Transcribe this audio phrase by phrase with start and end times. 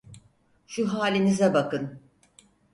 [0.67, 1.99] Şu halinize bakın!